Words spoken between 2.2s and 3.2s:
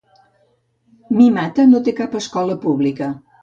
escola pública.